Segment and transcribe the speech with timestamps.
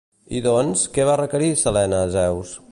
[0.37, 2.59] I doncs, que va requerir Selene a Zeus?